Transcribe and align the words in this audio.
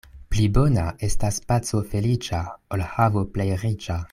Pli 0.35 0.45
bona 0.53 0.85
estas 1.07 1.37
paco 1.51 1.81
feliĉa, 1.93 2.41
ol 2.77 2.85
havo 2.95 3.25
plej 3.37 3.49
riĉa. 3.67 4.03